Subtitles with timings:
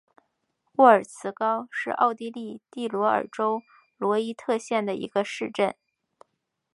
[0.73, 3.61] 霍尔茨高是奥地利蒂罗尔州
[3.97, 5.75] 罗伊特县的一个市镇。